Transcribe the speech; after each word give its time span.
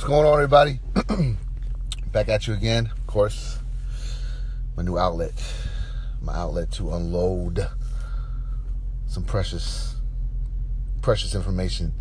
What's 0.00 0.08
going 0.08 0.26
on, 0.26 0.32
everybody? 0.32 0.80
Back 2.10 2.30
at 2.30 2.46
you 2.46 2.54
again, 2.54 2.86
of 2.86 3.06
course. 3.06 3.58
My 4.74 4.82
new 4.82 4.96
outlet, 4.96 5.34
my 6.22 6.34
outlet 6.34 6.70
to 6.72 6.94
unload 6.94 7.68
some 9.06 9.24
precious, 9.24 9.96
precious 11.02 11.34
information 11.34 11.92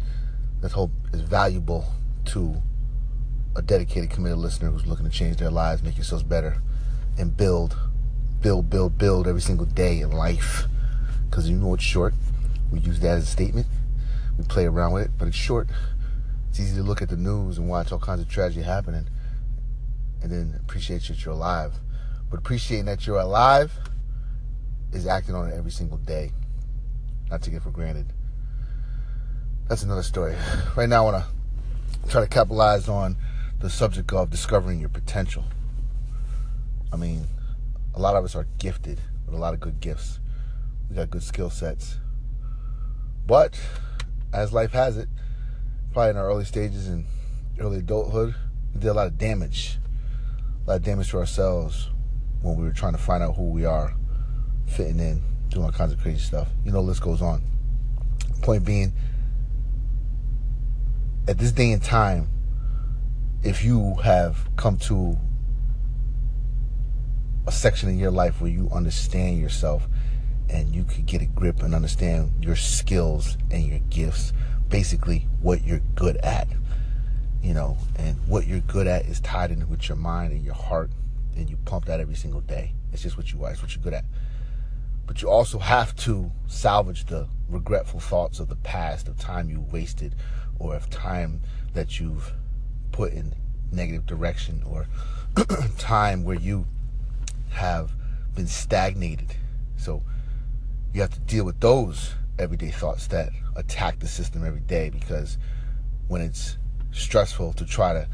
that 0.62 0.72
hope 0.72 0.92
is 1.12 1.20
valuable 1.20 1.92
to 2.28 2.62
a 3.58 3.62
dedicated, 3.62 4.12
committed 4.12 4.38
listener 4.38 4.70
who's 4.70 4.88
looking 4.88 5.04
to 5.04 5.12
change 5.12 5.36
their 5.36 5.52
lives, 5.52 5.84
make 5.84 5.98
yourselves 5.98 6.24
better, 6.24 6.62
and 7.18 7.36
build, 7.36 7.78
build, 8.42 8.70
build, 8.70 8.98
build 8.98 9.28
every 9.28 9.42
single 9.42 9.66
day 9.66 10.00
in 10.00 10.10
life. 10.12 10.68
Because 11.30 11.50
you 11.50 11.58
know 11.58 11.74
it's 11.74 11.84
short. 11.84 12.14
We 12.72 12.80
use 12.80 13.02
that 13.02 13.18
as 13.18 13.24
a 13.24 13.28
statement. 13.28 13.68
We 14.38 14.46
play 14.46 14.68
around 14.68 14.94
with 14.94 15.08
it, 15.08 15.12
but 15.18 15.28
it's 15.28 15.36
short. 15.36 15.68
It's 16.50 16.60
easy 16.60 16.76
to 16.76 16.84
look 16.84 17.02
at 17.02 17.10
the 17.10 17.18
news 17.18 17.58
and 17.58 17.70
watch 17.70 17.92
all 17.92 18.00
kinds 18.00 18.22
of 18.22 18.30
tragedy 18.30 18.62
happening 18.62 19.08
and 20.22 20.32
then 20.32 20.60
appreciate 20.60 21.04
that 21.04 21.24
you're 21.24 21.34
alive. 21.34 21.74
But 22.30 22.40
appreciating 22.40 22.86
that 22.86 23.08
you're 23.08 23.20
alive 23.20 23.72
is 24.92 25.08
acting 25.08 25.36
on 25.36 25.50
it 25.50 25.56
every 25.56 25.72
single 25.72 25.98
day, 25.98 26.32
not 27.30 27.42
to 27.44 27.50
get 27.50 27.64
for 27.64 27.72
granted. 27.72 28.12
That's 29.68 29.84
another 29.84 30.04
story. 30.04 30.36
Right 30.76 30.90
now, 30.90 31.08
I 31.08 31.12
want 31.12 31.26
to 31.26 32.10
try 32.10 32.22
to 32.22 32.28
capitalize 32.28 32.90
on 32.90 33.16
the 33.60 33.70
subject 33.70 34.12
of 34.14 34.30
discovering 34.30 34.80
your 34.80 34.90
potential. 34.90 35.46
I 36.92 36.96
mean, 36.96 37.28
a 37.94 38.00
lot 38.00 38.16
of 38.16 38.24
us 38.24 38.36
are 38.36 38.48
gifted 38.58 39.00
with 39.26 39.36
a 39.36 39.38
lot 39.38 39.54
of 39.54 39.60
good 39.60 39.80
gifts. 39.80 40.20
We 40.90 40.96
got 40.96 41.12
good 41.12 41.24
skill 41.24 41.50
sets. 41.50 41.98
But 43.28 43.60
as 44.34 44.52
life 44.54 44.72
has 44.72 44.98
it, 44.98 45.08
probably 45.94 46.12
in 46.12 46.18
our 46.18 46.28
early 46.28 46.46
stages 46.46 46.88
and 46.88 47.06
early 47.60 47.80
adulthood, 47.80 48.36
we 48.74 48.80
did 48.80 48.90
a 48.90 48.94
lot 48.94 49.08
of 49.08 49.18
damage. 49.18 49.78
A 50.66 50.70
lot 50.70 50.76
of 50.78 50.84
damage 50.84 51.10
to 51.12 51.18
ourselves 51.18 51.90
when 52.42 52.56
we 52.56 52.64
were 52.64 52.72
trying 52.72 52.94
to 52.94 53.00
find 53.00 53.24
out 53.24 53.36
who 53.36 53.50
we 53.50 53.66
are, 53.66 53.96
fitting 54.68 55.00
in, 55.00 55.22
doing 55.50 55.66
all 55.66 55.72
kinds 55.72 55.92
of 55.92 56.00
crazy 56.00 56.20
stuff. 56.20 56.48
You 56.64 56.72
know, 56.72 56.82
list 56.82 57.02
goes 57.02 57.22
on. 57.22 57.42
Point 58.42 58.66
being, 58.66 58.94
at 61.28 61.38
this 61.38 61.52
day 61.52 61.72
and 61.72 61.84
time, 61.84 62.30
if 63.44 63.64
you 63.64 63.96
have 64.04 64.50
come 64.56 64.78
to 64.78 65.18
a 67.48 67.52
section 67.52 67.90
in 67.90 67.98
your 67.98 68.12
life 68.12 68.42
where 68.42 68.52
you 68.52 68.70
understand 68.72 69.40
yourself 69.40 69.88
and 70.50 70.74
you 70.74 70.84
could 70.84 71.06
get 71.06 71.22
a 71.22 71.26
grip 71.26 71.62
and 71.62 71.74
understand 71.74 72.32
your 72.42 72.56
skills 72.56 73.38
and 73.52 73.66
your 73.66 73.80
gifts 73.90 74.34
basically 74.70 75.28
what 75.42 75.64
you're 75.64 75.82
good 75.96 76.18
at 76.18 76.48
you 77.42 77.54
know 77.54 77.78
and 77.96 78.16
what 78.28 78.46
you're 78.46 78.60
good 78.60 78.88
at 78.88 79.06
is 79.06 79.20
tied 79.20 79.52
in 79.52 79.68
with 79.70 79.88
your 79.88 79.98
mind 79.98 80.32
and 80.32 80.44
your 80.44 80.54
heart 80.54 80.92
and 81.36 81.50
you 81.50 81.58
pump 81.66 81.86
that 81.86 82.00
every 82.00 82.16
single 82.16 82.42
day. 82.42 82.74
It's 82.92 83.02
just 83.02 83.18
what 83.18 83.32
you 83.32 83.44
are 83.46 83.52
it's 83.52 83.62
what 83.62 83.76
you're 83.76 83.84
good 83.84 83.94
at. 83.94 84.06
But 85.06 85.22
you 85.22 85.30
also 85.30 85.58
have 85.58 85.96
to 85.98 86.32
salvage 86.48 87.06
the 87.06 87.28
regretful 87.48 88.00
thoughts 88.00 88.40
of 88.40 88.50
the 88.50 88.56
past 88.58 89.08
of 89.08 89.18
time 89.18 89.50
you 89.50 89.66
wasted 89.72 90.16
or 90.60 90.76
of 90.76 90.90
time 90.90 91.42
that 91.74 92.00
you've 92.00 92.34
put 92.92 93.14
in 93.14 93.34
negative 93.72 94.06
direction 94.06 94.62
or 94.66 94.88
time 95.78 96.24
where 96.24 96.36
you 96.36 96.68
have 97.52 97.92
been 98.36 98.48
stagnated. 98.48 99.36
So 99.78 100.04
you 100.94 101.02
have 101.02 101.14
to 101.14 101.20
deal 101.22 101.46
with 101.46 101.60
those 101.60 102.14
everyday 102.40 102.72
thoughts 102.72 103.08
that 103.08 103.30
attack 103.56 104.00
the 104.00 104.08
system 104.08 104.46
every 104.46 104.62
day 104.62 104.90
because 104.90 105.38
when 106.08 106.22
it's 106.22 106.58
stressful 106.92 107.54
to 107.54 107.66
try 107.66 107.94
to 107.94 108.08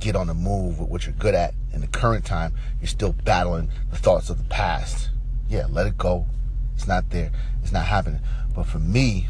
get 0.00 0.16
on 0.16 0.26
the 0.26 0.34
move 0.34 0.80
with 0.80 0.88
what 0.88 1.06
you're 1.06 1.14
good 1.14 1.34
at 1.34 1.54
in 1.72 1.80
the 1.80 1.86
current 1.86 2.24
time, 2.24 2.54
you're 2.80 2.88
still 2.88 3.12
battling 3.12 3.70
the 3.90 3.96
thoughts 3.96 4.30
of 4.30 4.38
the 4.38 4.44
past. 4.44 5.10
Yeah, 5.48 5.66
let 5.70 5.86
it 5.86 5.96
go. 5.96 6.26
It's 6.74 6.88
not 6.88 7.10
there. 7.10 7.30
It's 7.62 7.72
not 7.72 7.86
happening. 7.86 8.20
But 8.54 8.66
for 8.66 8.78
me, 8.78 9.28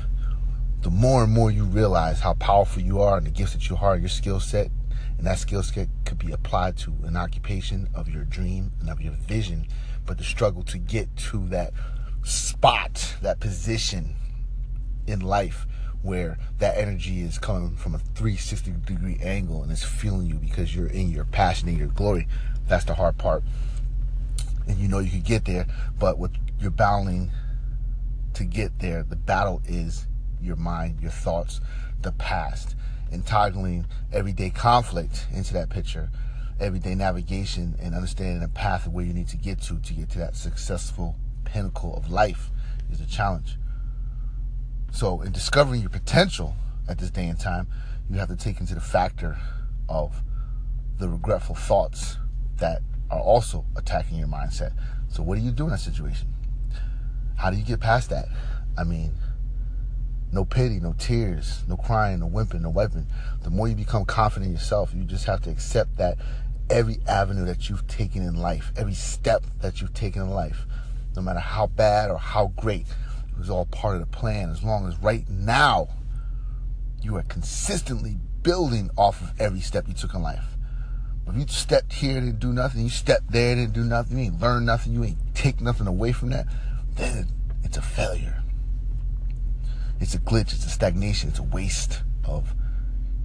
the 0.81 0.91
more 0.91 1.25
and 1.25 1.33
more 1.33 1.51
you 1.51 1.65
realize 1.65 2.21
how 2.21 2.35
powerful 2.35 2.83
you 2.83 3.01
are 3.01 3.17
and 3.17 3.27
the 3.27 3.31
gifts 3.31 3.53
that 3.53 3.69
you 3.69 3.77
are, 3.77 3.97
your 3.97 4.09
skill 4.09 4.41
set, 4.41 4.71
and 5.19 5.27
that 5.27 5.39
skill 5.39 5.63
set 5.63 5.89
could 6.05 6.19
be 6.19 6.33
applied 6.33 6.77
to 6.79 6.93
an 7.05 7.17
occupation 7.17 7.89
of 7.95 8.09
your 8.09 8.25
dream 8.25 8.73
and 8.81 8.91
of 8.91 9.01
your 9.01 9.13
vision. 9.13 9.67
But 10.07 10.19
the 10.19 10.25
struggle 10.25 10.63
to 10.65 10.79
get 10.79 11.15
to 11.17 11.47
that 11.49 11.73
spot, 12.25 13.17
that 13.23 13.41
position 13.41 14.17
in 15.07 15.21
life 15.21 15.67
where 16.03 16.39
that 16.59 16.77
energy 16.77 17.21
is 17.21 17.39
coming 17.39 17.77
from 17.77 17.95
a 17.95 17.99
360 17.99 18.73
degree 18.85 19.19
angle 19.23 19.63
and 19.63 19.73
it's 19.73 19.85
feeling 19.85 20.27
you 20.27 20.35
because 20.35 20.75
you're 20.75 20.87
in 20.87 21.11
your 21.11 21.25
passion 21.25 21.69
and 21.69 21.79
your 21.79 21.89
glory. 21.89 22.27
That's 22.69 22.85
the 22.85 22.95
hard 22.95 23.17
part. 23.17 23.43
And 24.67 24.79
you 24.79 24.89
know 24.89 24.99
you 24.99 25.11
can 25.11 25.23
get 25.23 25.45
there, 25.45 25.67
but 25.99 26.19
what 26.19 26.31
you're 26.61 26.71
battling 26.71 27.31
to 28.35 28.45
get 28.45 28.79
there, 28.81 29.03
the 29.03 29.17
battle 29.17 29.63
is 29.67 30.07
your 30.41 30.57
mind, 30.57 31.01
your 31.01 31.11
thoughts, 31.11 31.61
the 32.03 32.13
past, 32.13 32.75
and 33.11 33.25
toggling 33.27 33.87
everyday 34.13 34.51
conflict 34.51 35.27
into 35.33 35.53
that 35.55 35.71
picture, 35.71 36.11
everyday 36.61 36.95
navigation, 36.95 37.77
and 37.81 37.95
understanding 37.95 38.41
the 38.41 38.49
path 38.49 38.87
of 38.87 38.93
where 38.93 39.05
you 39.05 39.13
need 39.13 39.29
to 39.29 39.37
get 39.37 39.61
to 39.63 39.79
to 39.79 39.93
get 39.95 40.11
to 40.11 40.19
that 40.19 40.37
successful 40.37 41.17
pinnacle 41.55 41.97
of 41.97 42.11
life 42.11 42.51
is 42.91 43.01
a 43.01 43.07
challenge. 43.07 43.57
So, 44.93 45.23
in 45.23 45.31
discovering 45.31 45.81
your 45.81 45.91
potential 45.91 46.57
at 46.89 46.99
this 46.99 47.11
day 47.11 47.29
and 47.29 47.39
time, 47.39 47.69
you 48.11 48.19
have 48.19 48.29
to 48.29 48.37
take 48.37 48.59
into 48.59 48.75
the 48.75 48.81
factor 48.81 49.39
of 49.89 50.21
the 50.99 51.09
regretful 51.09 51.55
thoughts 51.55 52.17
that 52.57 52.83
are 53.09 53.21
also 53.21 53.65
attacking 53.77 54.19
your 54.19 54.27
mindset. 54.27 54.73
So, 55.09 55.23
what 55.23 55.39
do 55.39 55.45
you 55.45 55.53
do 55.53 55.65
in 55.65 55.71
that 55.71 55.79
situation? 55.79 56.27
How 57.37 57.51
do 57.51 57.57
you 57.57 57.65
get 57.65 57.79
past 57.79 58.11
that? 58.11 58.27
I 58.77 58.83
mean, 58.83 59.13
no 60.33 60.45
pity, 60.45 60.81
no 60.81 60.95
tears, 60.99 61.63
no 61.69 61.77
crying, 61.77 62.19
no 62.19 62.27
whimpering, 62.27 62.65
no 62.65 62.71
weapon. 62.71 63.07
The 63.43 63.51
more 63.51 63.69
you 63.69 63.77
become 63.77 64.05
confident 64.05 64.49
in 64.49 64.53
yourself, 64.55 64.93
you 64.93 65.05
just 65.05 65.27
have 65.27 65.41
to 65.43 65.51
accept 65.51 65.99
that 65.99 66.19
every 66.69 66.99
avenue 67.07 67.45
that 67.45 67.69
you've 67.69 67.87
taken 67.87 68.23
in 68.23 68.35
life, 68.35 68.73
every 68.77 68.95
step 68.95 69.45
that 69.61 69.81
you've 69.81 69.95
taken 69.95 70.23
in 70.23 70.31
life, 70.31 70.67
no 71.17 71.23
matter 71.23 71.41
how 71.41 71.67
bad 71.67 72.11
or 72.11 72.19
how 72.19 72.49
great, 72.57 72.87
it 73.29 73.39
was 73.39 73.51
all 73.51 73.67
part 73.67 73.95
of 73.95 74.01
the 74.01 74.07
plan. 74.07 74.51
As 74.51 74.63
long 74.63 74.87
as 74.87 74.99
right 74.99 75.29
now 75.29 75.89
you 77.03 77.17
are 77.17 77.23
consistently 77.23 78.17
building 78.43 78.91
off 78.97 79.21
of 79.21 79.33
every 79.41 79.61
step 79.61 79.89
you 79.89 79.95
took 79.95 80.15
in 80.15 80.23
life. 80.23 80.45
If 81.27 81.37
you 81.37 81.47
stepped 81.49 81.93
here 81.95 82.19
and 82.19 82.27
didn't 82.27 82.41
do 82.41 82.53
nothing, 82.53 82.83
you 82.83 82.91
stepped 82.91 83.31
there 83.31 83.53
and 83.53 83.61
didn't 83.61 83.73
do 83.73 83.89
nothing, 83.89 84.19
you 84.19 84.25
ain't 84.25 84.41
learned 84.41 84.67
nothing, 84.67 84.93
you 84.93 85.05
ain't 85.05 85.35
take 85.35 85.61
nothing 85.61 85.87
away 85.87 86.13
from 86.13 86.31
that, 86.31 86.47
then 86.97 87.29
it's 87.63 87.79
a 87.79 87.83
failure. 87.83 88.43
It's 90.01 90.15
a 90.15 90.19
glitch, 90.19 90.53
it's 90.53 90.67
a 90.67 90.69
stagnation, 90.69 91.31
it's 91.31 91.39
a 91.39 91.45
waste 91.45 92.03
of 92.25 92.55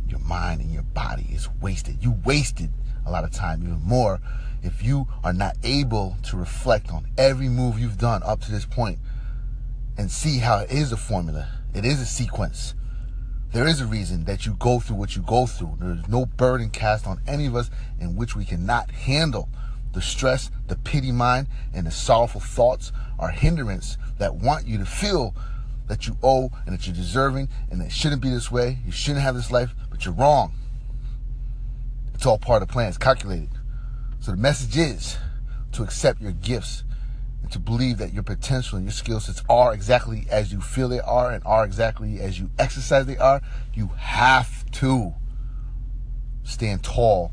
your 0.08 0.20
mind 0.20 0.62
and 0.62 0.72
your 0.72 0.84
body. 0.84 1.28
It's 1.30 1.50
wasted. 1.62 2.02
You 2.02 2.18
wasted 2.24 2.72
a 3.06 3.12
lot 3.12 3.24
of 3.24 3.32
time, 3.32 3.62
even 3.64 3.82
more, 3.82 4.20
if 4.64 4.84
you 4.84 5.08
are 5.24 5.34
not 5.34 5.56
able 5.64 6.18
to 6.24 6.38
reflect 6.38 6.92
on 6.92 7.08
every 7.18 7.50
move 7.50 7.80
you've 7.80 7.97
done 7.97 8.22
up 8.24 8.42
to 8.42 8.52
this 8.52 8.66
point 8.66 9.00
and 9.97 10.12
see 10.12 10.40
how 10.40 10.59
it 10.59 10.72
is 10.72 10.92
a 10.92 10.97
formula, 10.97 11.47
it 11.74 11.86
is 11.86 12.02
a 12.02 12.06
sequence. 12.06 12.74
There 13.52 13.68
is 13.68 13.81
a 13.81 13.86
reason 13.86 14.25
that 14.25 14.46
you 14.46 14.53
go 14.53 14.80
through 14.80 14.98
what 14.98 15.16
you 15.16 15.24
go 15.24 15.48
through. 15.48 15.78
There's 15.80 16.08
no 16.08 16.25
burden 16.25 16.69
cast 16.69 17.08
on 17.08 17.19
any 17.25 17.48
of 17.48 17.56
us 17.56 17.72
in 18.00 18.16
which 18.16 18.36
we 18.36 18.46
cannot 18.46 18.92
handle. 18.92 19.50
The 19.94 20.02
stress, 20.02 20.52
the 20.68 20.75
pity 20.75 21.12
mind, 21.12 21.48
and 21.74 21.88
the 21.88 21.92
sorrowful 21.92 22.42
thoughts 22.42 22.92
are 23.18 23.30
hindrance 23.30 23.98
that 24.19 24.36
want 24.36 24.68
you 24.68 24.78
to 24.78 24.86
feel 24.86 25.34
that 25.88 26.06
you 26.06 26.16
owe 26.22 26.52
and 26.66 26.74
that 26.75 26.86
you're 26.86 26.96
deserving 26.96 27.50
and 27.72 27.81
that 27.81 27.88
it 27.88 27.92
shouldn't 27.92 28.22
be 28.22 28.30
this 28.30 28.52
way. 28.52 28.78
You 28.86 28.92
shouldn't 28.92 29.24
have 29.24 29.36
this 29.36 29.50
life, 29.50 29.74
but 29.90 30.06
you're 30.06 30.14
wrong. 30.14 30.53
It's 32.13 32.25
all 32.25 32.38
part 32.38 32.62
of 32.62 32.68
the 32.68 32.72
plan. 32.72 32.89
It's 32.89 32.98
calculated. 32.98 33.50
So 34.19 34.31
the 34.31 34.38
message 34.38 34.77
is 34.77 35.18
to 35.71 35.83
accept 35.83 36.21
your 36.21 36.33
gifts 36.33 36.83
and 37.42 37.51
to 37.51 37.60
believe 37.60 37.98
that 38.00 38.13
your 38.13 38.24
potential 38.24 38.77
and 38.77 38.86
your 38.86 38.92
skill 38.92 39.19
sets 39.19 39.42
are 39.50 39.74
exactly 39.74 40.27
as 40.30 40.51
you 40.51 40.60
feel 40.60 40.89
they 40.89 41.00
are 41.00 41.31
and 41.31 41.42
are 41.45 41.63
exactly 41.63 42.19
as 42.19 42.38
you 42.38 42.50
exercise 42.60 43.06
they 43.06 43.18
are. 43.18 43.42
You 43.74 43.92
have 43.98 44.69
to 44.74 45.13
stand 46.44 46.83
tall 46.83 47.31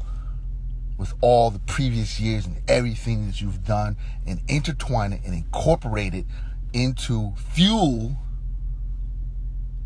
with 0.96 1.12
all 1.20 1.50
the 1.50 1.58
previous 1.58 2.20
years 2.20 2.46
and 2.46 2.62
everything 2.68 3.26
that 3.26 3.40
you've 3.40 3.64
done 3.64 3.96
and 4.26 4.40
intertwine 4.48 5.12
it 5.12 5.22
and 5.24 5.34
incorporate 5.34 6.14
it 6.14 6.24
into 6.72 7.34
fuel 7.36 8.16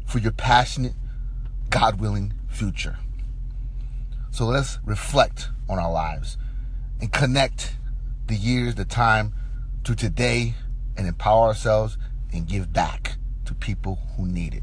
for 0.06 0.18
your 0.18 0.32
passionate, 0.32 0.94
God 1.70 1.98
willing 1.98 2.34
future. 2.48 2.98
So 4.30 4.44
let's 4.44 4.78
reflect 4.84 5.48
on 5.68 5.78
our 5.78 5.90
lives 5.90 6.36
and 7.00 7.12
connect 7.12 7.74
the 8.26 8.34
years, 8.34 8.74
the 8.74 8.84
time 8.84 9.34
to 9.84 9.94
today 9.94 10.54
and 10.96 11.06
empower 11.06 11.46
ourselves 11.46 11.96
and 12.32 12.46
give 12.46 12.72
back 12.72 13.16
to 13.46 13.54
people 13.54 13.98
who 14.16 14.26
need 14.26 14.54
it. 14.54 14.62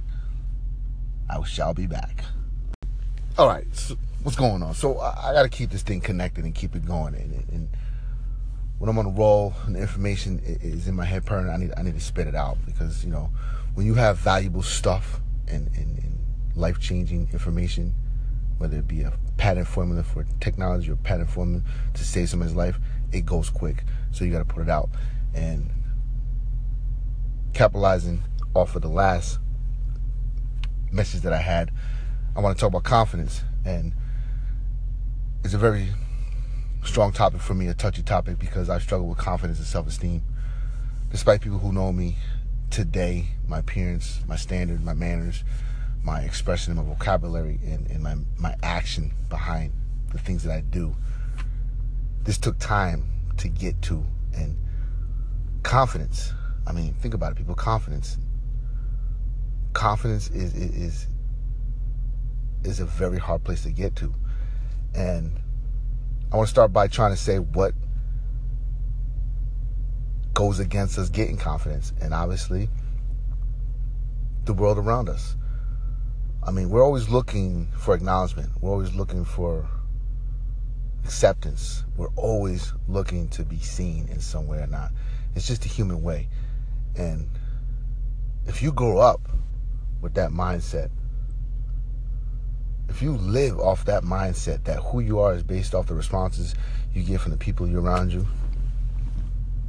I 1.30 1.44
shall 1.44 1.74
be 1.74 1.88
back. 1.88 2.24
all 3.38 3.48
right, 3.48 3.68
so 3.74 3.98
what's 4.24 4.38
going 4.38 4.63
on? 4.63 4.74
So 4.74 4.98
I, 5.00 5.30
I 5.30 5.34
got 5.34 5.44
to 5.44 5.50
keep 5.50 5.69
this 5.69 5.81
thing 5.81 6.01
connected 6.01 6.45
and 6.45 6.56
keep 6.56 6.75
it 6.75 6.86
going. 6.86 7.16
And, 7.16 7.34
and, 7.51 7.69
when 8.80 8.92
I'm 8.92 9.00
on 9.00 9.07
a 9.07 9.10
roll 9.10 9.56
and 9.66 9.75
the 9.75 9.80
information 9.80 10.40
is 10.44 10.88
in 10.88 10.94
my 10.94 11.04
head 11.04 11.25
permanent, 11.25 11.51
I 11.51 11.57
need 11.57 11.74
I 11.78 11.81
need 11.81 11.95
to 11.95 12.00
spit 12.00 12.28
it 12.28 12.36
out 12.36 12.57
because 12.63 13.04
you 13.04 13.10
know 13.10 13.31
when 13.74 13.88
you 13.88 13.95
have 13.95 14.19
valuable 14.19 14.62
stuff 14.62 15.19
and, 15.48 15.68
and, 15.75 15.98
and 15.98 16.19
life 16.56 16.80
changing 16.80 17.30
information, 17.33 17.95
whether 18.57 18.77
it 18.77 18.88
be 18.88 19.01
a 19.01 19.13
patent 19.38 19.68
formula 19.68 20.04
for 20.04 20.25
technology 20.39 20.92
or 20.92 20.95
patent 20.95 21.30
formula 21.30 21.62
to 21.94 22.04
save 22.04 22.30
someone's 22.30 22.56
life, 22.56 22.80
it 23.12 23.25
goes 23.25 23.50
quick. 23.50 23.83
So 24.12 24.25
you 24.25 24.31
got 24.31 24.39
to 24.39 24.45
put 24.45 24.63
it 24.63 24.69
out 24.69 24.89
and 25.33 25.69
capitalizing 27.54 28.24
off 28.54 28.75
of 28.75 28.81
the 28.81 28.88
last 28.88 29.39
message 30.92 31.21
that 31.21 31.33
I 31.33 31.42
had. 31.42 31.71
I 32.36 32.39
want 32.39 32.57
to 32.57 32.59
talk 32.59 32.69
about 32.69 32.83
confidence 32.83 33.44
and 33.65 33.94
it's 35.44 35.54
a 35.54 35.57
very 35.57 35.89
strong 36.83 37.12
topic 37.12 37.42
for 37.42 37.54
me, 37.54 37.68
a 37.68 37.74
touchy 37.74 38.01
topic 38.01 38.39
because 38.39 38.69
I 38.69 38.80
struggle 38.80 39.07
with 39.07 39.18
confidence 39.18 39.59
and 39.59 39.68
self-esteem. 39.68 40.24
Despite 41.12 41.42
people 41.42 41.59
who 41.59 41.71
know 41.71 41.92
me 41.92 42.18
today, 42.69 43.27
my 43.48 43.59
appearance, 43.59 44.21
my 44.27 44.36
standard, 44.36 44.83
my 44.83 44.94
manners, 44.94 45.44
my 46.07 46.21
expression, 46.21 46.71
and 46.71 46.88
my 46.88 46.94
vocabulary, 46.95 47.59
and, 47.65 47.86
and 47.92 48.01
my, 48.01 48.15
my 48.38 48.56
action 48.63 49.13
behind 49.27 49.74
the 50.13 50.18
things 50.18 50.42
that 50.44 50.54
I 50.54 50.62
do. 50.62 50.95
This 52.24 52.38
took 52.38 52.57
time 52.59 53.04
to 53.36 53.50
get 53.50 53.81
to. 53.83 54.06
And 54.33 54.57
confidence, 55.63 56.31
I 56.65 56.71
mean, 56.71 56.94
think 56.94 57.13
about 57.13 57.33
it, 57.33 57.36
people. 57.36 57.56
Confidence. 57.56 58.18
Confidence 59.74 60.30
is, 60.30 60.56
is, 60.56 61.07
is 62.63 62.80
a 62.80 62.86
very 62.86 63.19
hard 63.19 63.44
place 63.44 63.63
to 63.63 63.71
get 63.71 63.98
to. 63.98 64.13
And 64.95 65.38
I 66.31 66.38
want 66.38 66.48
to 66.48 66.51
start 66.51 66.71
by 66.71 66.88
trying 66.88 67.12
to 67.12 67.18
say 67.18 67.39
what 67.39 67.74
goes 70.33 70.59
against 70.59 70.98
us 70.98 71.09
getting 71.09 71.36
confidence. 71.36 71.92
And 72.00 72.13
obviously, 72.13 72.69
the 74.45 74.54
world 74.54 74.77
around 74.77 75.09
us. 75.09 75.36
I 76.48 76.52
mean, 76.52 76.70
we're 76.70 76.84
always 76.84 77.10
looking 77.10 77.68
for 77.78 77.94
acknowledgement. 77.94 78.50
We're 78.62 78.72
always 78.72 78.94
looking 78.96 79.26
for 79.26 79.68
acceptance. 81.04 81.84
We're 81.98 82.14
always 82.16 82.72
looking 82.88 83.28
to 83.30 83.44
be 83.44 83.60
seen 83.60 84.08
in 84.08 84.22
some 84.22 84.48
way 84.48 84.60
or 84.60 84.68
not. 84.68 84.92
It's 85.36 85.46
just 85.46 85.66
a 85.66 85.68
human 85.68 86.02
way. 86.02 86.30
And 86.96 87.30
if 88.46 88.62
you 88.62 88.72
grow 88.72 88.98
up 88.98 89.20
with 90.00 90.14
that 90.14 90.30
mindset, 90.30 90.90
if 92.88 93.02
you 93.02 93.18
live 93.18 93.60
off 93.60 93.84
that 93.84 94.04
mindset 94.04 94.64
that 94.64 94.78
who 94.78 95.02
you 95.02 95.20
are 95.20 95.34
is 95.34 95.44
based 95.44 95.76
off 95.76 95.88
the 95.88 95.96
responses 95.96 96.56
you 96.94 97.04
get 97.04 97.20
from 97.20 97.32
the 97.32 97.38
people 97.38 97.68
you 97.68 97.80
around 97.80 98.14
you, 98.14 98.26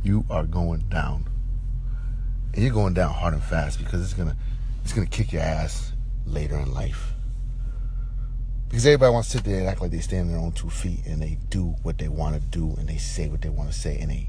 you 0.05 0.25
are 0.31 0.45
going 0.45 0.85
down. 0.91 1.29
And 2.55 2.63
you're 2.63 2.73
going 2.73 2.95
down 2.95 3.13
hard 3.13 3.35
and 3.35 3.43
fast 3.43 3.81
because 3.81 4.01
it's 4.01 4.15
gonna 4.15 4.37
it's 4.85 4.93
gonna 4.93 5.09
kick 5.09 5.33
your 5.33 5.43
ass 5.43 5.93
later 6.33 6.59
in 6.59 6.73
life. 6.73 7.13
Because 8.69 8.85
everybody 8.85 9.13
wants 9.13 9.31
to 9.31 9.39
sit 9.39 9.45
there 9.45 9.61
and 9.61 9.69
act 9.69 9.81
like 9.81 9.91
they 9.91 10.01
stand 10.01 10.29
on 10.29 10.29
their 10.29 10.41
own 10.41 10.53
two 10.53 10.69
feet 10.69 11.07
and 11.07 11.23
they 11.23 11.39
do 11.49 11.75
what 11.83 11.99
they 11.99 12.09
want 12.09 12.35
to 12.35 12.41
do 12.41 12.75
and 12.79 12.89
they 12.89 12.99
say 12.99 13.29
what 13.29 13.41
they 13.41 13.49
want 13.49 13.73
to 13.73 13.79
say 13.79 13.99
and 13.99 14.11
they 14.11 14.29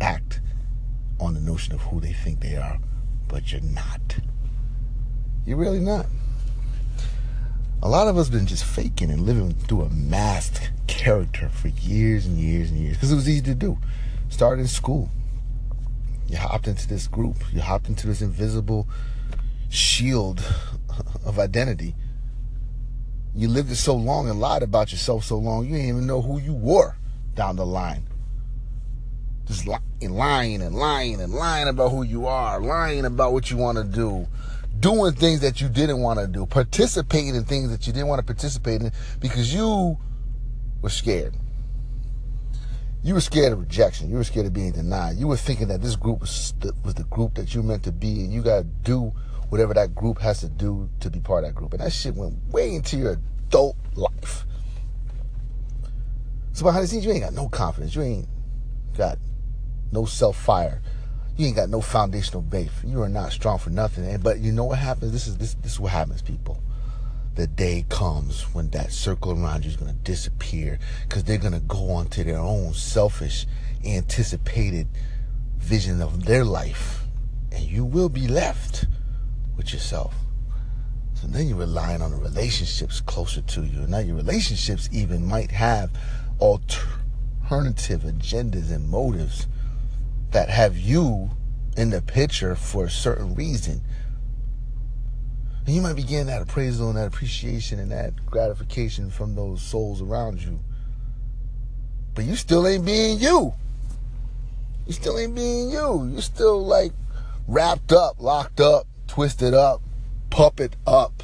act 0.00 0.40
on 1.20 1.34
the 1.34 1.40
notion 1.40 1.74
of 1.74 1.80
who 1.82 2.00
they 2.00 2.12
think 2.12 2.40
they 2.40 2.56
are, 2.56 2.78
but 3.28 3.52
you're 3.52 3.60
not. 3.60 4.18
You're 5.46 5.58
really 5.58 5.80
not. 5.80 6.06
A 7.82 7.88
lot 7.88 8.08
of 8.08 8.18
us 8.18 8.28
been 8.28 8.46
just 8.46 8.64
faking 8.64 9.10
and 9.10 9.22
living 9.22 9.54
through 9.54 9.82
a 9.82 9.90
masked 9.90 10.70
character 10.86 11.48
for 11.48 11.68
years 11.68 12.26
and 12.26 12.36
years 12.36 12.70
and 12.70 12.78
years 12.78 12.96
because 12.96 13.12
it 13.12 13.14
was 13.14 13.28
easy 13.28 13.42
to 13.42 13.54
do. 13.54 13.78
Started 14.28 14.62
in 14.62 14.68
school. 14.68 15.08
You 16.28 16.36
hopped 16.36 16.68
into 16.68 16.86
this 16.86 17.06
group. 17.06 17.36
You 17.52 17.60
hopped 17.60 17.88
into 17.88 18.06
this 18.06 18.20
invisible 18.20 18.86
shield 19.70 20.44
of 21.24 21.38
identity. 21.38 21.94
You 23.34 23.48
lived 23.48 23.70
it 23.70 23.76
so 23.76 23.94
long 23.94 24.28
and 24.28 24.40
lied 24.40 24.62
about 24.62 24.92
yourself 24.92 25.24
so 25.24 25.38
long, 25.38 25.64
you 25.64 25.72
didn't 25.72 25.88
even 25.88 26.06
know 26.06 26.20
who 26.20 26.38
you 26.38 26.52
were 26.52 26.96
down 27.34 27.56
the 27.56 27.64
line. 27.64 28.06
Just 29.46 29.66
lying 29.66 30.62
and 30.62 30.74
lying 30.74 31.20
and 31.20 31.32
lying 31.32 31.68
about 31.68 31.90
who 31.90 32.02
you 32.02 32.26
are, 32.26 32.60
lying 32.60 33.04
about 33.04 33.32
what 33.32 33.50
you 33.50 33.56
want 33.56 33.78
to 33.78 33.84
do, 33.84 34.26
doing 34.78 35.12
things 35.12 35.40
that 35.40 35.60
you 35.60 35.68
didn't 35.68 36.00
want 36.00 36.18
to 36.18 36.26
do, 36.26 36.46
participating 36.46 37.34
in 37.34 37.44
things 37.44 37.70
that 37.70 37.86
you 37.86 37.92
didn't 37.92 38.08
want 38.08 38.18
to 38.20 38.26
participate 38.26 38.82
in 38.82 38.92
because 39.20 39.54
you 39.54 39.96
were 40.82 40.90
scared. 40.90 41.34
You 43.02 43.14
were 43.14 43.20
scared 43.20 43.52
of 43.52 43.60
rejection. 43.60 44.10
You 44.10 44.16
were 44.16 44.24
scared 44.24 44.46
of 44.46 44.52
being 44.52 44.72
denied. 44.72 45.16
You 45.16 45.28
were 45.28 45.36
thinking 45.36 45.68
that 45.68 45.80
this 45.80 45.96
group 45.96 46.20
was 46.20 46.52
the, 46.60 46.74
was 46.84 46.94
the 46.94 47.04
group 47.04 47.34
that 47.34 47.54
you 47.54 47.62
meant 47.62 47.84
to 47.84 47.92
be, 47.92 48.24
and 48.24 48.32
you 48.32 48.42
got 48.42 48.58
to 48.58 48.64
do 48.64 49.12
whatever 49.50 49.74
that 49.74 49.94
group 49.94 50.18
has 50.20 50.40
to 50.40 50.48
do 50.48 50.88
to 51.00 51.10
be 51.10 51.20
part 51.20 51.44
of 51.44 51.50
that 51.50 51.54
group. 51.54 51.72
And 51.74 51.82
that 51.82 51.92
shit 51.92 52.14
went 52.14 52.38
way 52.50 52.74
into 52.74 52.96
your 52.96 53.18
adult 53.48 53.76
life. 53.94 54.46
So 56.52 56.64
behind 56.64 56.84
the 56.84 56.88
scenes, 56.88 57.04
you 57.04 57.12
ain't 57.12 57.22
got 57.22 57.34
no 57.34 57.48
confidence. 57.48 57.94
You 57.94 58.02
ain't 58.02 58.28
got 58.96 59.18
no 59.92 60.04
self 60.04 60.36
fire. 60.36 60.80
You 61.36 61.46
ain't 61.46 61.56
got 61.56 61.68
no 61.68 61.80
foundational 61.80 62.42
base. 62.42 62.70
You 62.84 63.02
are 63.02 63.08
not 63.08 63.32
strong 63.32 63.58
for 63.58 63.70
nothing. 63.70 64.06
And 64.06 64.22
but 64.22 64.38
you 64.38 64.52
know 64.52 64.64
what 64.64 64.78
happens? 64.78 65.12
This 65.12 65.26
is 65.26 65.36
this 65.36 65.54
this 65.54 65.72
is 65.72 65.80
what 65.80 65.92
happens, 65.92 66.22
people. 66.22 66.62
The 67.34 67.46
day 67.46 67.86
comes 67.88 68.42
when 68.54 68.70
that 68.70 68.92
circle 68.92 69.32
around 69.32 69.64
you 69.64 69.70
is 69.70 69.76
gonna 69.76 69.94
disappear 69.94 70.78
because 71.08 71.24
they're 71.24 71.38
gonna 71.38 71.60
go 71.60 71.90
on 71.90 72.08
to 72.08 72.24
their 72.24 72.38
own 72.38 72.74
selfish, 72.74 73.46
anticipated 73.84 74.86
vision 75.56 76.02
of 76.02 76.24
their 76.24 76.44
life, 76.44 77.04
and 77.52 77.64
you 77.64 77.84
will 77.84 78.08
be 78.08 78.28
left 78.28 78.86
with 79.56 79.72
yourself. 79.72 80.14
So 81.14 81.26
then 81.26 81.48
you're 81.48 81.58
relying 81.58 82.00
on 82.00 82.12
the 82.12 82.16
relationships 82.16 83.00
closer 83.00 83.42
to 83.42 83.62
you. 83.62 83.86
Now 83.86 83.98
your 83.98 84.16
relationships 84.16 84.88
even 84.90 85.26
might 85.26 85.50
have 85.50 85.90
alternative 86.40 88.02
agendas 88.02 88.70
and 88.72 88.88
motives 88.88 89.46
that 90.30 90.48
have 90.48 90.78
you 90.78 91.30
in 91.76 91.90
the 91.90 92.00
picture 92.00 92.54
for 92.54 92.84
a 92.84 92.90
certain 92.90 93.34
reason. 93.34 93.82
And 95.66 95.74
you 95.74 95.82
might 95.82 95.96
be 95.96 96.02
getting 96.02 96.26
that 96.26 96.42
appraisal 96.42 96.88
and 96.88 96.98
that 96.98 97.06
appreciation 97.06 97.78
and 97.78 97.92
that 97.92 98.26
gratification 98.26 99.10
from 99.10 99.34
those 99.34 99.60
souls 99.60 100.00
around 100.00 100.42
you. 100.42 100.58
But 102.14 102.24
you 102.24 102.34
still 102.34 102.66
ain't 102.66 102.84
being 102.84 103.18
you. 103.18 103.52
You 104.86 104.92
still 104.92 105.18
ain't 105.18 105.34
being 105.34 105.70
you. 105.70 106.08
You're 106.10 106.22
still 106.22 106.64
like 106.64 106.92
wrapped 107.46 107.92
up, 107.92 108.20
locked 108.20 108.60
up, 108.60 108.86
twisted 109.10 109.54
up, 109.54 109.82
puppet 110.30 110.76
up, 110.86 111.22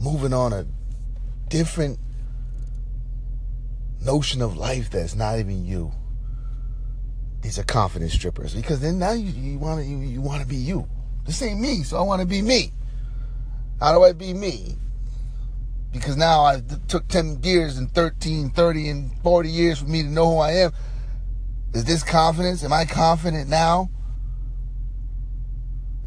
moving 0.00 0.32
on 0.32 0.52
a 0.52 0.66
different 1.48 1.98
notion 4.04 4.42
of 4.42 4.56
life 4.56 4.90
that's 4.90 5.14
not 5.14 5.38
even 5.38 5.64
you 5.64 5.92
these 7.40 7.58
are 7.58 7.64
confidence 7.64 8.12
strippers 8.12 8.54
because 8.54 8.80
then 8.80 8.98
now 8.98 9.12
you, 9.12 9.30
you 9.30 9.58
want 9.58 9.80
to 9.80 9.86
you, 9.86 9.98
you 9.98 10.20
want 10.20 10.42
to 10.42 10.48
be 10.48 10.56
you. 10.56 10.88
This 11.24 11.40
ain't 11.42 11.60
me, 11.60 11.82
so 11.82 11.96
I 11.96 12.02
want 12.02 12.20
to 12.20 12.26
be 12.26 12.42
me. 12.42 12.72
How 13.80 13.94
do 13.94 14.02
I 14.02 14.12
be 14.12 14.34
me? 14.34 14.76
Because 15.92 16.16
now 16.16 16.42
I 16.42 16.60
took 16.88 17.06
10 17.08 17.42
years 17.42 17.78
and 17.78 17.90
13, 17.92 18.50
30, 18.50 18.88
and 18.88 19.12
40 19.22 19.48
years 19.48 19.78
for 19.78 19.86
me 19.86 20.02
to 20.02 20.08
know 20.08 20.32
who 20.32 20.38
I 20.38 20.52
am. 20.52 20.72
Is 21.74 21.84
this 21.84 22.02
confidence? 22.02 22.64
Am 22.64 22.72
I 22.72 22.84
confident 22.84 23.48
now? 23.48 23.90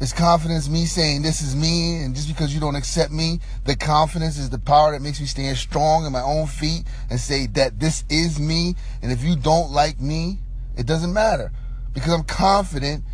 Is 0.02 0.12
confidence 0.12 0.68
me 0.68 0.86
saying 0.86 1.22
this 1.22 1.40
is 1.42 1.54
me 1.54 2.02
and 2.02 2.12
just 2.12 2.26
because 2.26 2.52
you 2.52 2.58
don't 2.58 2.74
accept 2.74 3.12
me, 3.12 3.38
the 3.64 3.76
confidence 3.76 4.36
is 4.36 4.50
the 4.50 4.58
power 4.58 4.90
that 4.90 5.00
makes 5.00 5.20
me 5.20 5.26
stand 5.26 5.56
strong 5.56 6.04
in 6.04 6.10
my 6.10 6.22
own 6.22 6.48
feet 6.48 6.82
and 7.08 7.20
say 7.20 7.46
that 7.52 7.78
this 7.78 8.02
is 8.10 8.40
me. 8.40 8.74
And 9.00 9.12
if 9.12 9.22
you 9.22 9.36
don't 9.36 9.70
like 9.70 10.00
me, 10.00 10.40
it 10.76 10.86
doesn't 10.86 11.12
matter 11.12 11.52
because 11.94 12.12
I'm 12.12 12.24
confident 12.24 13.04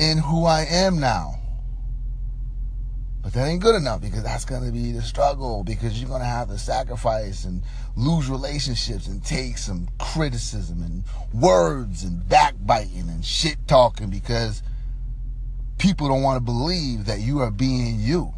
in 0.00 0.18
who 0.18 0.44
I 0.44 0.62
am 0.62 0.98
now. 0.98 1.36
But 3.22 3.32
that 3.34 3.46
ain't 3.46 3.62
good 3.62 3.76
enough 3.76 4.00
because 4.00 4.24
that's 4.24 4.44
going 4.44 4.66
to 4.66 4.72
be 4.72 4.90
the 4.90 5.02
struggle 5.02 5.62
because 5.62 6.00
you're 6.00 6.08
going 6.08 6.20
to 6.20 6.26
have 6.26 6.48
to 6.48 6.58
sacrifice 6.58 7.44
and 7.44 7.62
lose 7.94 8.28
relationships 8.28 9.06
and 9.06 9.24
take 9.24 9.56
some 9.56 9.88
criticism 10.00 10.82
and 10.82 11.04
words 11.32 12.02
and 12.02 12.28
backbiting 12.28 13.08
and 13.08 13.24
shit 13.24 13.68
talking 13.68 14.10
because 14.10 14.64
people 15.78 16.08
don't 16.08 16.22
want 16.22 16.36
to 16.36 16.44
believe 16.44 17.06
that 17.06 17.20
you 17.20 17.40
are 17.40 17.50
being 17.50 17.98
you. 17.98 18.32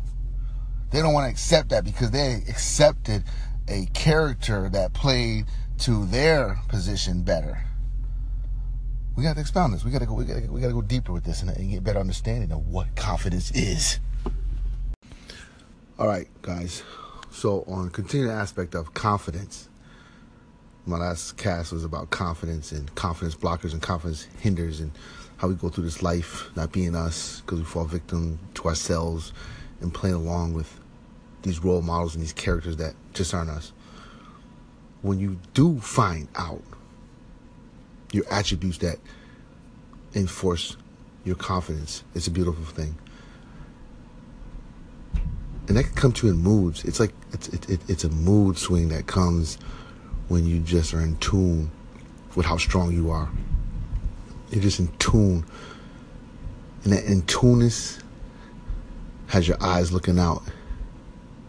They 0.91 1.01
don't 1.01 1.13
want 1.13 1.27
to 1.27 1.31
accept 1.31 1.71
that 1.71 1.85
because 1.85 2.11
they 2.11 2.43
accepted 2.49 3.25
a 3.69 3.87
character 3.87 4.69
that 4.71 4.93
played 4.93 5.47
to 5.79 6.07
their 6.07 6.61
position 6.69 7.23
better 7.23 7.67
we 9.17 9.23
got 9.23 9.35
to 9.35 9.41
expound 9.41 9.73
this. 9.73 9.83
We 9.83 9.91
got 9.91 10.01
to 10.01 10.07
go. 10.07 10.15
We 10.15 10.25
got 10.27 10.43
to. 10.43 10.53
We 10.53 10.61
got 10.61 10.69
to 10.69 10.75
go 10.75 10.83
deeper 10.83 11.13
with 11.13 11.25
this 11.25 11.41
and, 11.41 11.51
and, 11.51 11.71
get 11.71 11.83
better 11.83 11.99
understanding 11.99 12.53
of 12.53 12.69
what 12.69 12.95
confidence 12.95 13.51
is. 13.53 13.99
All 15.99 16.07
right, 16.07 16.29
guys. 16.43 16.83
So 17.31 17.65
on 17.67 17.91
continuing 17.91 18.31
aspect 18.31 18.75
of 18.75 18.93
confidence, 18.93 19.69
my 20.87 20.99
last 20.99 21.37
cast 21.37 21.73
was 21.73 21.85
about 21.85 22.11
confidence 22.11 22.71
and 22.71 22.95
confidence 22.95 23.35
blockers 23.35 23.73
and 23.73 23.83
confidence 23.83 24.29
hinders 24.39 24.81
and 24.81 24.93
how 25.37 25.49
we 25.49 25.55
go 25.55 25.69
through 25.69 25.85
this 25.85 26.03
life 26.03 26.49
not 26.55 26.73
being 26.73 26.95
us 26.95 27.41
because 27.41 27.59
we 27.59 27.65
fall 27.65 27.85
victim 27.85 28.39
to 28.55 28.69
ourselves 28.69 29.33
and 29.81 29.93
playing 29.93 30.15
along 30.15 30.55
with 30.55 30.81
these 31.43 31.63
role 31.63 31.83
models 31.83 32.15
and 32.15 32.23
these 32.23 32.33
characters 32.33 32.77
that 32.77 32.95
just 33.15 33.35
aren't 33.35 33.51
us. 33.51 33.73
When 35.03 35.19
you 35.19 35.39
do 35.55 35.79
find 35.81 36.29
out 36.37 36.63
your 38.13 38.25
attributes 38.31 38.79
that 38.79 38.99
enforce 40.15 40.77
your 41.25 41.37
confidence, 41.37 42.05
it's 42.15 42.29
a 42.29 42.31
beautiful 42.31 42.65
thing. 42.65 42.97
And 45.69 45.77
that 45.77 45.83
can 45.83 45.95
come 45.95 46.13
to 46.13 46.29
in 46.29 46.37
moods. 46.37 46.85
It's 46.85 47.01
like 47.01 47.13
it's 47.33 47.49
it, 47.49 47.69
it, 47.69 47.81
it's 47.89 48.05
a 48.05 48.09
mood 48.09 48.57
swing 48.57 48.89
that 48.91 49.09
comes 49.09 49.59
when 50.29 50.47
you 50.47 50.59
just 50.61 50.93
are 50.95 51.01
in 51.01 51.17
tune 51.19 51.71
with 52.35 52.47
how 52.47 52.57
strong 52.57 52.93
you 52.93 53.11
are. 53.11 53.29
You're 54.51 54.63
just 54.63 54.81
in 54.81 54.89
tune. 54.99 55.45
And 56.85 56.93
that 56.93 57.05
in 57.05 57.23
tuneness 57.23 57.99
has 59.29 59.49
your 59.49 59.61
eyes 59.63 59.93
looking 59.93 60.19
out, 60.19 60.43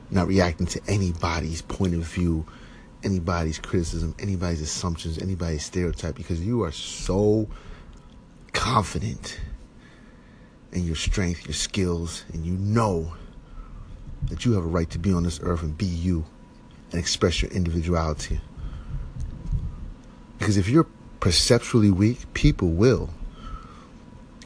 not 0.09 0.27
reacting 0.27 0.65
to 0.67 0.81
anybody's 0.87 1.61
point 1.61 1.93
of 1.93 2.01
view, 2.01 2.45
anybody's 3.03 3.59
criticism, 3.59 4.15
anybody's 4.19 4.61
assumptions, 4.61 5.19
anybody's 5.19 5.63
stereotype, 5.63 6.15
because 6.15 6.43
you 6.43 6.63
are 6.63 6.71
so 6.71 7.47
confident 8.53 9.39
in 10.71 10.85
your 10.85 10.95
strength, 10.95 11.45
your 11.45 11.53
skills, 11.53 12.25
and 12.33 12.45
you 12.45 12.53
know 12.53 13.13
that 14.29 14.45
you 14.45 14.53
have 14.53 14.63
a 14.63 14.67
right 14.67 14.89
to 14.89 14.99
be 14.99 15.13
on 15.13 15.23
this 15.23 15.39
earth 15.43 15.61
and 15.61 15.77
be 15.77 15.85
you 15.85 16.25
and 16.91 16.99
express 16.99 17.41
your 17.41 17.51
individuality. 17.51 18.39
Because 20.47 20.55
if 20.55 20.69
you're 20.69 20.87
perceptually 21.19 21.91
weak, 21.91 22.33
people 22.33 22.69
will 22.69 23.09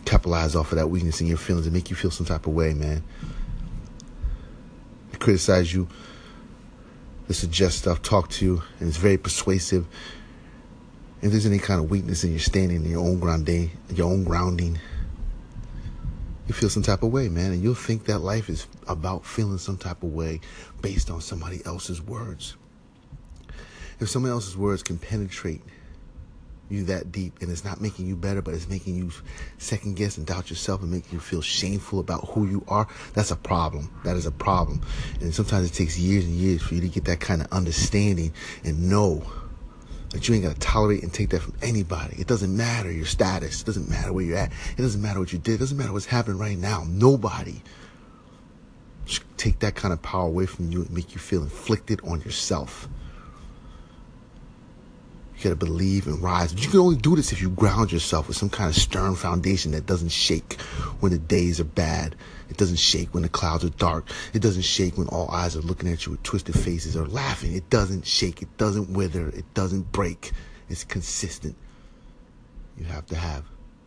capitalize 0.04 0.56
off 0.56 0.72
of 0.72 0.80
that 0.80 0.88
weakness 0.88 1.22
in 1.22 1.28
your 1.28 1.38
feelings 1.38 1.68
and 1.68 1.76
make 1.76 1.92
you 1.92 1.96
feel 1.96 2.10
some 2.10 2.26
type 2.26 2.48
of 2.48 2.54
way, 2.54 2.74
man. 2.74 3.04
They 5.12 5.20
criticize 5.20 5.72
you, 5.72 5.88
they 7.28 7.36
suggest 7.36 7.78
stuff, 7.78 8.02
talk 8.02 8.32
to 8.32 8.46
you, 8.46 8.64
and 8.80 8.90
it's 8.90 8.98
very 8.98 9.20
persuasive. 9.20 9.86
If 11.22 11.30
there's 11.30 11.46
any 11.46 11.60
kind 11.60 11.80
of 11.80 11.92
weakness 11.92 12.24
in 12.24 12.32
your 12.32 12.40
standing, 12.40 12.84
in 12.84 12.90
your 12.90 13.02
own 13.02 13.20
grounding, 13.20 13.70
your 13.94 14.12
own 14.12 14.24
grounding, 14.24 14.80
you 16.48 16.56
feel 16.56 16.72
some 16.72 16.82
type 16.82 17.04
of 17.04 17.12
way, 17.12 17.30
man, 17.30 17.52
and 17.52 17.62
you'll 17.62 17.76
think 17.76 18.06
that 18.06 18.22
life 18.22 18.50
is 18.50 18.66
about 18.88 19.24
feeling 19.24 19.60
some 19.60 19.78
type 19.78 20.02
of 20.02 20.12
way 20.12 20.42
based 20.82 21.12
on 21.12 21.22
somebody 21.22 21.64
else's 21.64 22.02
words. 22.02 22.56
If 24.00 24.10
somebody 24.10 24.32
else's 24.32 24.58
words 24.58 24.82
can 24.82 24.98
penetrate 24.98 25.62
you 26.72 26.84
that 26.86 27.12
deep 27.12 27.42
and 27.42 27.52
it's 27.52 27.66
not 27.66 27.82
making 27.82 28.08
you 28.08 28.16
better, 28.16 28.42
but 28.42 28.54
it's 28.54 28.70
making 28.70 28.96
you 28.96 29.12
second 29.58 29.96
guess 29.96 30.18
and 30.18 30.26
doubt 30.26 30.50
yourself 30.50 30.82
and 30.82 30.92
make 30.92 31.12
you 31.12 31.20
feel 31.20 31.42
shameful 31.42 32.00
about 32.00 32.30
who 32.30 32.48
you 32.48 32.64
are, 32.68 32.88
that's 33.14 33.32
a 33.32 33.36
problem. 33.36 33.92
That 34.04 34.16
is 34.16 34.26
a 34.26 34.32
problem. 34.32 34.82
And 35.20 35.34
sometimes 35.34 35.70
it 35.70 35.74
takes 35.74 36.00
years 36.00 36.26
and 36.26 36.34
years 36.34 36.62
for 36.62 36.76
you 36.76 36.82
to 36.82 36.88
get 36.88 37.06
that 37.06 37.20
kind 37.20 37.42
of 37.42 37.48
understanding 37.52 38.34
and 38.64 38.90
know 38.90 39.24
that 40.12 40.28
you 40.28 40.36
ain't 40.36 40.44
got 40.44 40.54
to 40.54 40.60
tolerate 40.60 41.04
and 41.04 41.14
take 41.14 41.30
that 41.30 41.42
from 41.42 41.56
anybody. 41.62 42.18
It 42.20 42.28
doesn't 42.28 42.56
matter 42.56 42.92
your 42.92 43.06
status. 43.06 43.62
It 43.62 43.66
doesn't 43.66 43.90
matter 43.90 44.12
where 44.12 44.24
you're 44.24 44.38
at. 44.38 44.52
It 44.78 44.82
doesn't 44.82 45.02
matter 45.02 45.20
what 45.20 45.32
you 45.32 45.40
did. 45.40 45.56
It 45.56 45.60
doesn't 45.60 45.78
matter 45.78 45.94
what's 45.94 46.06
happening 46.06 46.38
right 46.38 46.58
now. 46.58 46.86
Nobody 46.88 47.62
should 49.06 49.38
take 49.38 49.60
that 49.60 49.76
kind 49.76 49.94
of 49.94 50.02
power 50.02 50.28
away 50.28 50.46
from 50.46 50.72
you 50.72 50.82
and 50.82 50.92
make 50.92 51.14
you 51.14 51.20
feel 51.20 51.44
inflicted 51.44 52.02
on 52.04 52.22
yourself. 52.22 52.88
You 55.42 55.50
gotta 55.50 55.56
believe 55.56 56.06
and 56.06 56.22
rise. 56.22 56.54
But 56.54 56.64
you 56.64 56.70
can 56.70 56.80
only 56.80 56.98
do 56.98 57.16
this 57.16 57.32
if 57.32 57.42
you 57.42 57.50
ground 57.50 57.92
yourself 57.92 58.28
with 58.28 58.38
some 58.38 58.52
kind 58.52 58.70
of 58.70 58.76
stern 58.76 59.16
foundation 59.16 59.72
that 59.72 59.88
doesn't 59.88 60.12
shake 60.12 60.62
when 61.00 61.12
the 61.12 61.18
days 61.18 61.60
are 61.60 61.64
bad. 61.64 62.16
It 62.48 62.58
doesn't 62.58 62.78
shake 62.78 63.12
when 63.16 63.24
the 63.24 63.30
clouds 63.30 63.66
are 63.66 63.70
dark. 63.70 64.08
It 64.34 64.44
doesn't 64.44 64.62
shake 64.62 65.00
when 65.00 65.08
all 65.08 65.32
eyes 65.32 65.56
are 65.56 65.62
looking 65.62 65.92
at 65.92 66.06
you 66.06 66.12
with 66.12 66.22
twisted 66.22 66.60
faces 66.60 66.96
or 66.96 67.08
laughing. 67.08 67.56
It 67.56 67.72
doesn't 67.72 68.06
shake. 68.06 68.44
It 68.44 68.56
doesn't 68.58 68.92
wither. 68.92 69.30
It 69.30 69.52
doesn't 69.56 69.92
break. 69.92 70.32
It's 70.70 70.84
consistent. 70.84 71.56
You 72.78 72.86
have 72.86 73.08
to 73.08 73.16
have 73.16 73.46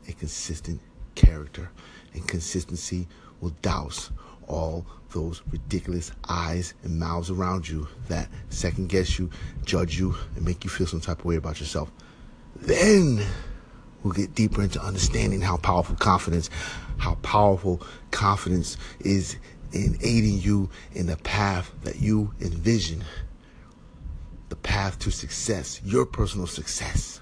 a 0.08 0.12
consistent 0.12 0.80
character, 1.14 1.70
and 2.14 2.26
consistency 2.26 3.06
will 3.40 3.54
douse 3.62 4.10
all 4.48 4.86
those 5.10 5.42
ridiculous 5.50 6.12
eyes 6.28 6.74
and 6.82 6.98
mouths 6.98 7.30
around 7.30 7.68
you 7.68 7.86
that 8.08 8.28
second 8.48 8.88
guess 8.88 9.18
you, 9.18 9.30
judge 9.64 9.98
you, 9.98 10.14
and 10.34 10.44
make 10.44 10.64
you 10.64 10.70
feel 10.70 10.86
some 10.86 11.00
type 11.00 11.20
of 11.20 11.24
way 11.24 11.36
about 11.36 11.60
yourself. 11.60 11.90
Then 12.56 13.24
we'll 14.02 14.12
get 14.12 14.34
deeper 14.34 14.62
into 14.62 14.82
understanding 14.82 15.40
how 15.40 15.56
powerful 15.56 15.96
confidence, 15.96 16.50
how 16.98 17.14
powerful 17.16 17.80
confidence 18.10 18.76
is 19.00 19.36
in 19.72 19.96
aiding 20.02 20.40
you 20.40 20.70
in 20.92 21.06
the 21.06 21.16
path 21.18 21.72
that 21.82 22.00
you 22.00 22.32
envision, 22.40 23.02
the 24.48 24.56
path 24.56 24.98
to 25.00 25.10
success, 25.10 25.80
your 25.84 26.06
personal 26.06 26.46
success. 26.46 27.20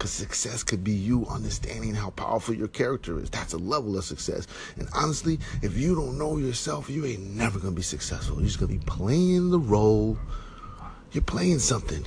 Because 0.00 0.12
success 0.12 0.62
could 0.62 0.82
be 0.82 0.92
you 0.92 1.26
understanding 1.26 1.94
how 1.94 2.08
powerful 2.08 2.54
your 2.54 2.68
character 2.68 3.20
is. 3.20 3.28
That's 3.28 3.52
a 3.52 3.58
level 3.58 3.98
of 3.98 4.04
success. 4.06 4.46
And 4.78 4.88
honestly, 4.94 5.38
if 5.60 5.76
you 5.76 5.94
don't 5.94 6.16
know 6.16 6.38
yourself, 6.38 6.88
you 6.88 7.04
ain't 7.04 7.36
never 7.36 7.58
going 7.58 7.74
to 7.74 7.76
be 7.76 7.82
successful. 7.82 8.36
You're 8.36 8.46
just 8.46 8.58
going 8.58 8.72
to 8.72 8.78
be 8.78 8.90
playing 8.90 9.50
the 9.50 9.58
role. 9.58 10.18
You're 11.12 11.22
playing 11.22 11.58
something. 11.58 12.02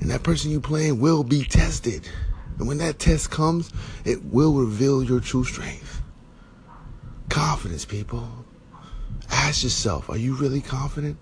And 0.00 0.10
that 0.10 0.24
person 0.24 0.50
you're 0.50 0.60
playing 0.60 0.98
will 0.98 1.22
be 1.22 1.44
tested. 1.44 2.08
And 2.58 2.66
when 2.66 2.78
that 2.78 2.98
test 2.98 3.30
comes, 3.30 3.70
it 4.04 4.24
will 4.24 4.54
reveal 4.54 5.00
your 5.04 5.20
true 5.20 5.44
strength. 5.44 6.02
Confidence, 7.28 7.84
people. 7.84 8.28
Ask 9.30 9.62
yourself, 9.62 10.10
are 10.10 10.18
you 10.18 10.34
really 10.34 10.62
confident? 10.62 11.16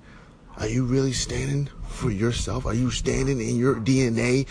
Are 0.56 0.68
you 0.68 0.86
really 0.86 1.12
standing 1.12 1.68
for 1.86 2.10
yourself? 2.10 2.64
Are 2.64 2.72
you 2.72 2.90
standing 2.90 3.42
in 3.42 3.56
your 3.56 3.74
DNA 3.74 4.46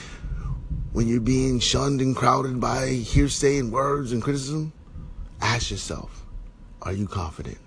when 0.95 1.09
you're 1.09 1.19
being 1.19 1.59
shunned 1.59 1.99
and 1.99 2.15
crowded 2.15 2.57
by 2.57 2.87
hearsay 2.87 3.59
and 3.59 3.69
words 3.69 4.13
and 4.13 4.23
criticism, 4.23 4.71
ask 5.41 5.69
yourself, 5.69 6.25
are 6.83 6.93
you 6.93 7.05
confident? 7.05 7.57